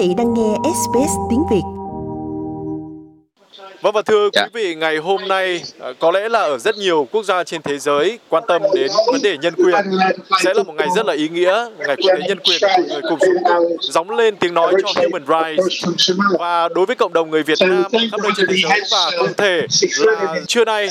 [0.00, 1.62] vị đang nghe SBS tiếng Việt.
[3.82, 4.46] Vâng và thưa dạ.
[4.54, 7.62] quý vị, ngày hôm nay à, có lẽ là ở rất nhiều quốc gia trên
[7.62, 9.84] thế giới quan tâm đến vấn đề nhân quyền
[10.44, 13.00] sẽ là một ngày rất là ý nghĩa, ngày quốc tế nhân quyền mọi người
[13.08, 15.84] cùng xuống cùng gióng lên tiếng nói cho human rights.
[16.38, 19.26] Và đối với cộng đồng người Việt Nam khắp nơi trên thế giới và cụ
[19.36, 19.66] thể
[19.98, 20.88] là trưa nay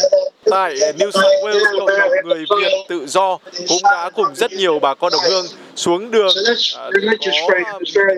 [0.51, 3.37] tại New South Wales cộng đồng người Việt tự do
[3.67, 5.45] cũng đã cùng rất nhiều bà con đồng hương
[5.79, 6.33] xuống đường.
[6.77, 7.13] À, có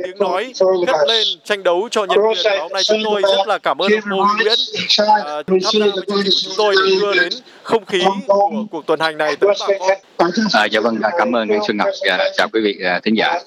[0.03, 0.53] tiếng nói
[0.87, 3.21] cất lên tranh đấu cho nhân quyền và hôm nay chúng tôi.
[3.21, 4.59] Rất là cảm ơn ông Nguyễn.
[4.97, 8.51] À, tham gia với chương trình của chúng tôi để đưa đến không khí của
[8.71, 9.35] cuộc tuần hành này.
[9.35, 9.67] Tới bà
[10.17, 10.29] con.
[10.53, 11.87] À, dạ vâng, cảm ơn anh Xuân Ngọc.
[12.05, 13.39] Dạ, chào quý vị à, thính giả.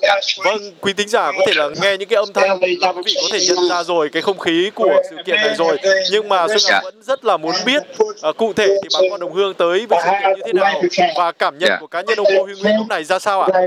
[0.45, 2.48] Vâng, quý thính giả có thể là nghe những cái âm thanh
[2.80, 5.54] là quý vị có thể nhận ra rồi cái không khí của sự kiện này
[5.59, 5.76] rồi.
[6.10, 6.80] Nhưng mà Xuân Ngọc dạ.
[6.84, 7.82] vẫn rất là muốn biết
[8.28, 10.82] uh, cụ thể thì bà con đồng hương tới với sự kiện như thế nào
[11.16, 11.76] và cảm nhận dạ.
[11.80, 13.48] của cá nhân ông Ngô Huy Nguyễn lúc này ra sao ạ?
[13.52, 13.60] À,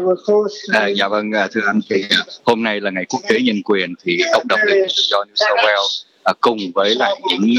[0.74, 3.62] À, dạ vâng, à, thưa anh thì à, hôm nay là ngày quốc tế nhân
[3.64, 7.56] quyền thì cộng đồng người tự do New South Wales À, cùng với lại những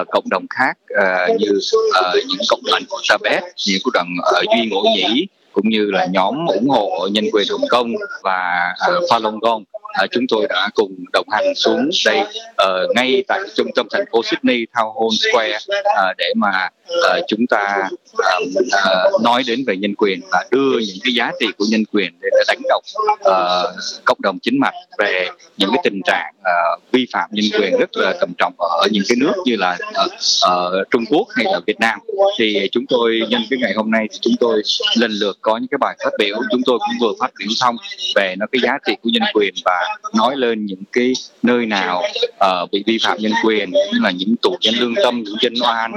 [0.00, 4.06] uh, cộng đồng khác uh, như uh, những cộng đoàn của Tibet, những cộng đoàn
[4.22, 8.74] ở Duy Ngũ Nhĩ cũng như là nhóm ủng hộ nhân quyền Hồng Kông và
[8.96, 9.64] uh, Falun Gong
[10.02, 14.04] uh, chúng tôi đã cùng đồng hành xuống đây uh, ngay tại trung tâm thành
[14.12, 19.64] phố Sydney Town Hall Square uh, để mà uh, chúng ta uh, uh, nói đến
[19.66, 22.82] về nhân quyền và đưa những cái giá trị của nhân quyền để đánh động
[23.12, 27.76] uh, cộng đồng chính mạch về những cái tình trạng uh, vi phạm nhân quyền
[27.78, 30.12] rất là trầm trọng ở những cái nước như là uh,
[30.46, 31.98] uh, Trung Quốc hay là Việt Nam.
[32.38, 34.62] Thì chúng tôi nhân cái ngày hôm nay thì chúng tôi
[34.96, 36.36] lần lượt có những cái bài phát biểu.
[36.50, 37.76] Chúng tôi cũng vừa phát biểu xong
[38.14, 39.83] về nó cái giá trị của nhân quyền và
[40.14, 42.02] nói lên những cái nơi nào
[42.44, 45.54] uh, bị vi phạm nhân quyền như là những tù nhân lương tâm những dân
[45.62, 45.92] oan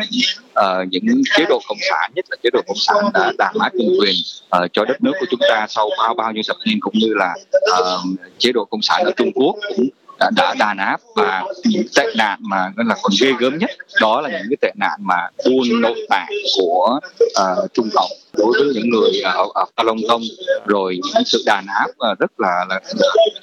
[0.60, 3.76] uh, những chế độ cộng sản nhất là chế độ cộng sản đã đàn áp
[3.76, 4.16] nhân quyền
[4.64, 7.14] uh, cho đất nước của chúng ta sau bao bao nhiêu thập niên cũng như
[7.14, 7.34] là
[7.80, 9.88] uh, chế độ cộng sản ở Trung Quốc cũng
[10.20, 13.70] đã, đã đàn áp và những tệ nạn mà nó là còn ghê gớm nhất.
[14.02, 18.52] Đó là những cái tệ nạn mà buôn nội tạng của uh, Trung Cộng đối
[18.52, 20.22] với những người ở, ở Falun Gong.
[20.66, 22.82] Rồi những sự đàn áp uh, rất là, là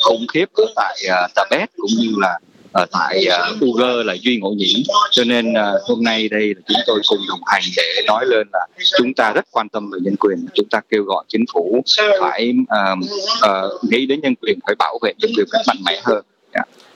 [0.04, 2.38] khủng khiếp ở tại uh, Tibet cũng như là
[2.72, 6.60] ở tại uh, Uger là duy ngộ nhĩ cho nên uh, hôm nay đây là
[6.68, 8.66] chúng tôi cùng đồng hành để nói lên là
[8.98, 10.46] chúng ta rất quan tâm về nhân quyền.
[10.54, 11.82] Chúng ta kêu gọi chính phủ
[12.20, 12.98] phải uh,
[13.46, 16.24] uh, nghĩ đến nhân quyền phải bảo vệ nhân quyền cách mạnh mẽ hơn.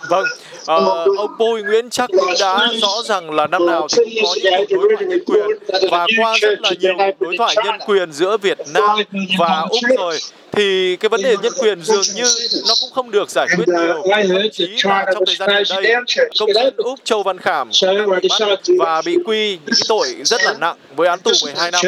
[0.08, 0.24] Vâng,
[0.66, 0.74] à,
[1.18, 4.80] ông Bôi Nguyễn chắc cũng đã rõ rằng là năm nào thì cũng có những
[4.80, 5.46] đối thoại nhân quyền.
[5.90, 8.98] và qua rất là nhiều đối thoại nhân quyền giữa Việt Nam
[9.38, 10.18] và Úc rồi
[10.52, 12.24] thì cái vấn đề nhân quyền dường như
[12.68, 14.02] nó cũng không được giải quyết nhiều.
[14.28, 15.94] thậm chí là trong thời gian gần đây
[16.40, 17.70] công dân úc châu văn khảm
[18.22, 21.70] bị bắt và bị quy những cái tội rất là nặng với án tù 12
[21.70, 21.80] năm.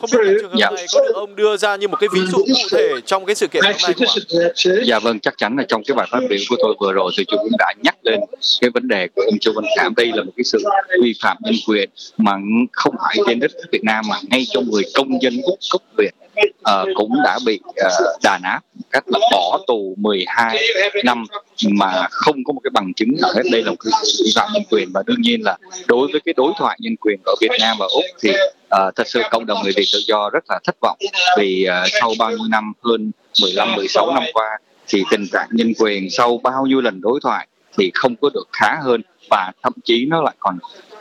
[0.00, 2.38] Không biết trường hợp này có được ông đưa ra như một cái ví dụ
[2.38, 4.48] cụ thể trong cái sự kiện hôm nay không ạ?
[4.84, 7.24] dạ vâng chắc chắn là trong cái bài phát biểu của tôi vừa rồi thì
[7.24, 8.20] cũng đã nhắc lên
[8.60, 9.94] cái vấn đề của ông châu văn khảm.
[9.96, 10.64] Đây là một cái sự
[11.02, 12.32] vi phạm nhân quyền mà
[12.72, 16.10] không phải trên đất Việt Nam mà ngay trong người công dân úc gốc Việt
[16.42, 18.60] uh, cũng đã bị uh, đàn áp
[18.90, 20.58] cách là bỏ tù 12
[21.04, 21.24] năm
[21.70, 23.42] mà không có một cái bằng chứng nào hết.
[23.52, 23.92] Đây là một cái
[24.24, 27.18] vi phạm nhân quyền và đương nhiên là đối với cái đối thoại nhân quyền
[27.24, 30.30] ở Việt Nam và Úc thì uh, thật sự cộng đồng người Việt tự do
[30.30, 30.98] rất là thất vọng
[31.38, 33.10] vì uh, sau bao nhiêu năm hơn
[33.42, 34.58] 15 16 năm qua
[34.88, 38.48] thì tình trạng nhân quyền sau bao nhiêu lần đối thoại thì không có được
[38.52, 40.58] khá hơn và thậm chí nó lại còn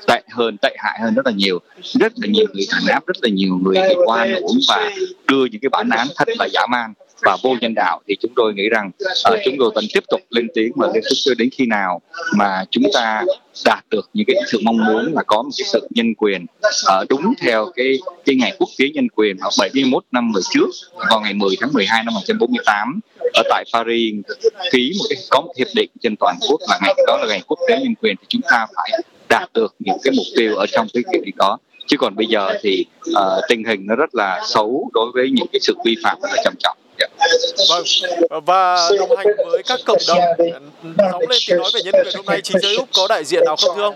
[0.07, 1.59] tệ hơn, tệ hại hơn rất là nhiều.
[1.81, 4.91] Rất là nhiều người đàn áp, rất là nhiều người bị oan uổng và
[5.27, 8.31] đưa những cái bản án thật là dã man và vô nhân đạo thì chúng
[8.35, 8.91] tôi nghĩ rằng
[9.33, 12.01] uh, chúng tôi vẫn tiếp tục lên tiếng và lên tiếng cho đến khi nào
[12.37, 13.23] mà chúng ta
[13.65, 17.09] đạt được những cái sự mong muốn là có một cái sự nhân quyền uh,
[17.09, 20.69] đúng theo cái cái ngày quốc tế nhân quyền ở 71 năm về trước
[21.09, 22.99] vào ngày 10 tháng 12 năm 1948
[23.33, 24.15] ở tại Paris
[24.71, 27.41] ký một cái có một hiệp định trên toàn quốc là ngày đó là ngày
[27.47, 28.91] quốc tế nhân quyền thì chúng ta phải
[29.29, 31.57] đạt được những cái mục tiêu ở trong cái hiệp định đó.
[31.87, 33.15] Chứ còn bây giờ thì uh,
[33.49, 36.41] tình hình nó rất là xấu đối với những cái sự vi phạm rất là
[36.43, 36.76] trầm trọng.
[37.69, 37.83] Vâng,
[38.45, 40.19] và đồng hành với các cộng đồng
[41.11, 43.43] nóng lên tiếng nói về nhân quyền hôm nay chính giới Úc có đại diện
[43.45, 43.95] nào không thưa ông?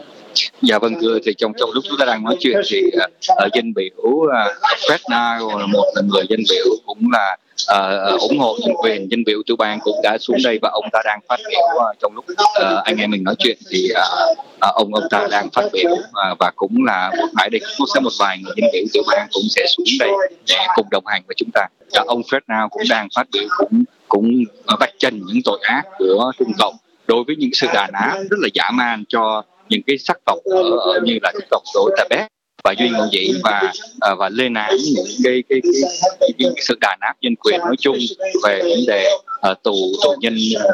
[0.61, 3.45] Dạ vâng thưa thì trong trong lúc chúng ta đang nói chuyện thì ờ, ở
[3.45, 7.37] uh, dân biểu ờ, uh, Fred một là người dân biểu cũng là
[7.73, 10.85] uh, ủng hộ chính quyền dân biểu tiểu bang cũng đã xuống đây và ông
[10.91, 14.37] ta đang phát biểu uh, trong lúc uh, anh em mình nói chuyện thì uh,
[14.37, 17.87] uh, ông ông ta đang phát biểu uh, và cũng là một vài đây cũng
[17.93, 20.09] sẽ một vài người dân biểu tiểu bang cũng sẽ xuống đây
[20.47, 21.67] để cùng đồng hành với chúng ta.
[21.93, 24.31] Và ông Fred Now cũng đang phát biểu cũng cũng
[24.79, 26.75] vạch trần những tội ác của Trung Cộng
[27.07, 30.39] đối với những sự đàn áp rất là dã man cho những cái sắc tộc
[30.45, 32.31] ở, ở như là sắc tộc của Tibet
[32.63, 35.81] và duy ngụ dĩ và à, và lên án những cái cái, cái,
[36.19, 37.97] cái, cái, sự đàn áp nhân quyền nói chung
[38.43, 39.11] về vấn đề
[39.51, 40.65] uh, tù tù nhân à,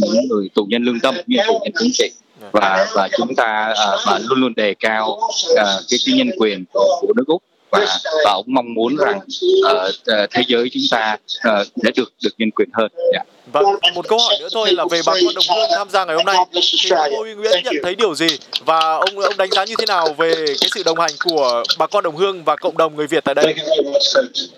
[0.00, 2.10] những người tù nhân lương tâm như tù nhân chính trị.
[2.52, 5.56] Và và chúng ta uh, và luôn luôn đề cao uh,
[5.90, 7.42] cái cái nhân quyền của, của nước úc
[7.80, 11.16] và và ông mong muốn rằng uh, thế giới chúng ta
[11.48, 12.88] uh, sẽ được được nhân quyền hơn.
[13.12, 13.26] Yeah.
[13.52, 16.16] Vâng, một câu hỏi nữa thôi là về bà con đồng hương tham gia ngày
[16.16, 16.36] hôm nay
[16.82, 18.26] thì ông Bùi Nguyễn nhận thấy điều gì
[18.64, 21.86] và ông ông đánh giá như thế nào về cái sự đồng hành của bà
[21.86, 23.54] con đồng hương và cộng đồng người Việt tại đây?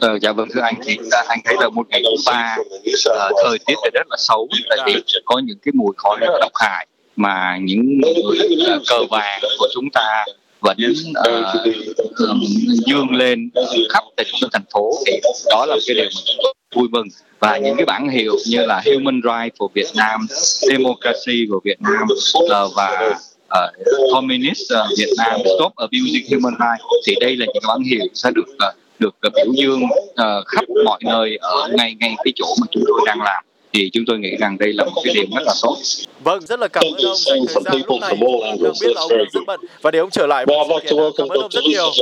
[0.01, 0.99] Ờ, dạ vâng thưa anh thì
[1.29, 4.79] anh thấy là một ngày thứ ba uh, thời tiết thì rất là xấu tại
[4.87, 6.87] vì có những cái mùi khói rất là độc hại
[7.17, 8.39] mà những người
[8.77, 10.25] uh, cờ vàng của chúng ta
[10.61, 12.43] vẫn uh,
[12.87, 13.51] dương lên
[13.91, 14.91] khắp tại trung tâm thành phố.
[15.07, 15.21] Thì
[15.51, 17.07] đó là cái điều mà chúng tôi vui mừng.
[17.39, 20.27] Và những cái bản hiệu như là Human Rights của Việt Nam,
[20.71, 22.03] Democracy của Việt Nam
[22.39, 27.63] uh, và uh, Communist uh, Việt Nam, Stop Abusing Human Rights thì đây là những
[27.69, 31.95] bản hiệu sẽ được uh, được uh, biểu dương uh, khắp mọi nơi ở ngay
[32.01, 33.45] ngay cái chỗ mà chúng tôi đang làm
[33.77, 35.77] thì chúng tôi nghĩ rằng đây là một cái điểm rất là tốt.
[36.25, 38.17] Vâng, rất là cảm ơn ông dành thời gian lúc này.
[38.63, 41.29] Đang biết là ông rất bận và để ông trở lại với sự kiện cảm
[41.29, 41.93] ơn ông rất nhiều.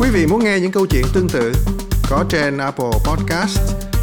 [0.00, 1.52] Quý vị muốn nghe những câu chuyện tương tự
[2.10, 3.58] có trên Apple Podcast,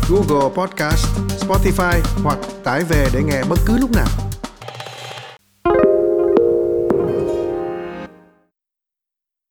[0.10, 1.06] Google Podcast,
[1.48, 4.23] Spotify hoặc tải về để nghe bất cứ lúc nào.